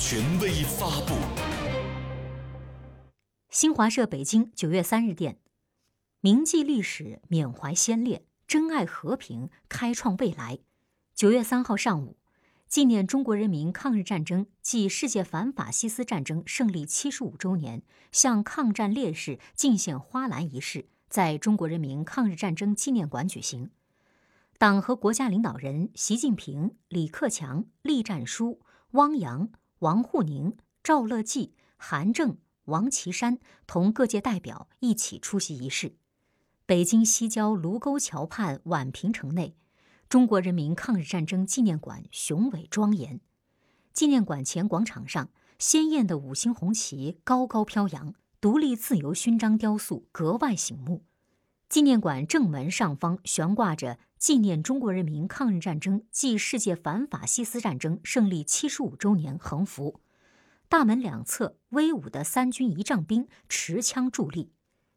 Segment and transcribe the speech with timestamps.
[0.00, 1.16] 权威发布。
[3.50, 5.40] 新华社北京九月三日电，
[6.20, 10.60] 铭记历史，缅怀先烈，珍爱和平，开创未来。
[11.16, 12.16] 九月三号上午，
[12.68, 23.72] 纪念中国人民抗日战争暨世界反法西斯战争胜利七十五周年，向抗战烈士敬献花篮仪式在中国人民抗日战争纪念馆举行。
[24.58, 28.60] 党和国家领导人习近平、李克强、栗战书、
[28.92, 29.50] 汪洋、
[29.80, 32.38] 王沪宁、赵乐际、韩正。
[32.64, 35.96] 王岐山同各界代表一起出席仪式。
[36.66, 39.56] 北京西郊卢沟桥畔宛平城内，
[40.06, 43.22] 中国人民抗日战争纪念馆雄伟庄严。
[43.94, 51.06] 纪念馆前广场上，鲜艳的五星红旗高高飘扬，独立自由勋章雕塑格外醒目。
[51.68, 60.00] 纪念馆正门上方悬挂着纪念中国人民抗日战争暨世界反法西斯战争胜利七十五周年横幅。
[60.70, 64.50] 大门两侧威武的三军仪仗兵持枪伫立。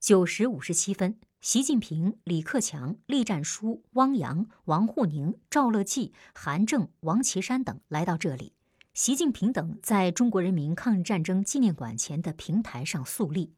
[0.00, 8.54] 九时五十七分，习近平、李克强、栗战书、汪洋、王沪宁、赵乐际、韩正、王岐山等来到这里。
[8.94, 13.52] 习近平等在中国人民抗日战争纪念馆前的平台上肃立。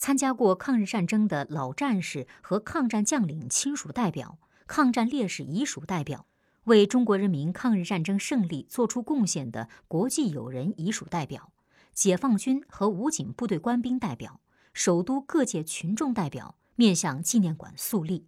[0.00, 6.26] 参加过抗日战争的老战士和抗战将领亲属代表、抗战烈士遗属代表。
[6.64, 11.52] 为中国人民抗日战争胜利作出贡献的国际友人遗属代表、
[11.92, 14.40] 解放军和武警部队官兵代表、
[14.72, 18.26] 首都各界群众代表面向纪念馆肃立。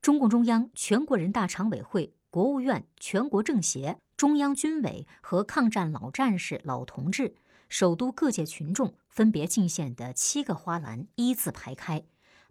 [0.00, 7.34] 中共中央、全国人大常委会、国务院、全国政协、中央军委和抗战老战士、老同志、
[7.68, 12.02] 首都各界群众分别敬献的七个花篮一字排开，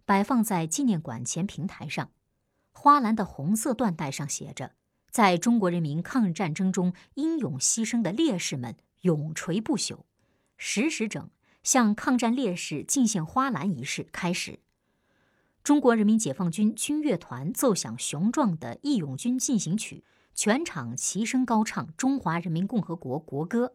[0.06, 2.10] 摆放在纪念馆前平台上。
[2.72, 4.72] 花篮的红色缎带上写着
[5.12, 10.04] ：“在中国人民抗日战争中英勇牺牲的烈士们永垂不朽。”
[10.56, 11.28] 十时整，
[11.62, 14.60] 向抗战烈士敬献花篮仪式开始。
[15.62, 23.66] 中国人民解放军军乐团奏响雄壮的《义勇军进行曲》，全场齐声高唱《中华人民共和国国歌》。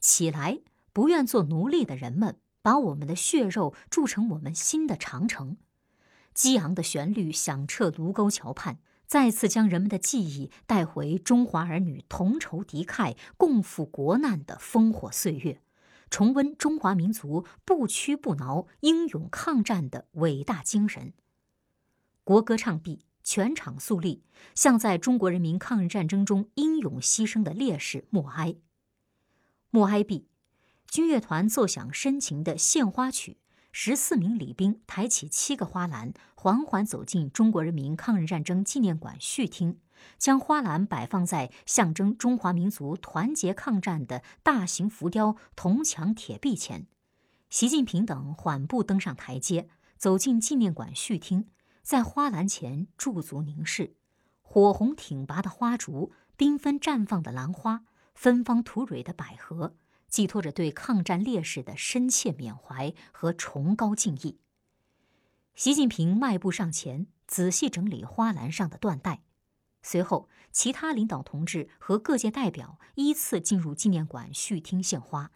[0.00, 0.60] 起来，
[0.98, 5.56] 不愿做奴隶的人们，把我们的血肉铸成我们新的长城。
[6.34, 15.62] 激昂的旋律响彻卢沟桥畔，再次将人们的记忆带回中华儿女同仇敌忾、共赴国难的烽火岁月，
[16.10, 21.12] 重温中华民族不屈不挠、英勇抗战的伟大精神。
[22.24, 24.24] 国歌唱毕，全场肃立，
[24.56, 28.56] 向在中国人民抗日战争中英勇牺牲的烈士默哀。
[29.70, 30.26] 默哀毕，
[30.90, 33.38] 军乐团奏响深情的献花曲。
[33.70, 39.78] 十四名礼兵抬起七个花篮，缓缓走进中国人民抗日战争纪念馆序厅，
[40.16, 46.86] 将花篮摆放在象征中华民族团结抗战的大型浮雕铜墙铁壁前。
[47.50, 51.48] 习近平等缓步登上台阶，走进纪念馆序厅，
[51.82, 53.94] 在花篮前驻足凝视。
[54.42, 57.84] 火红挺拔的花烛，缤纷绽放的兰花，
[58.14, 59.76] 芬芳吐蕊的百合。
[60.08, 64.38] 寄托着对抗战烈士的深切缅怀和崇高敬意。
[65.54, 69.22] 习近平迈步上前，仔细整理花篮上的缎带，
[69.82, 75.32] 随后，其他领导同志和各界代表依次进入纪念馆序厅献花。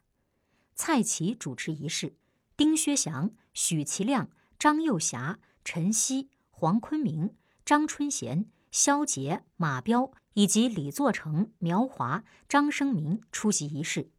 [0.74, 2.16] 蔡奇主持仪式，
[2.56, 7.34] 丁薛祥、许其亮、张又侠、陈希、黄坤明、
[7.64, 14.10] 张春贤、肖捷、马彪以及李作成、苗华、张生民出席仪式。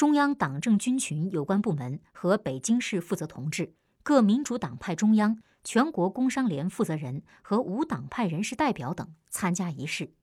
[0.00, 10.14] 中央党政军群有关部门和北京市负责同志、各民主党派中央、全国工商联负责人和无党派人士代表等参加仪式。